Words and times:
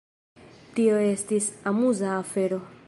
Tio 0.79 0.97
estis 1.09 1.51
amuza 1.73 2.13
afero. 2.19 2.63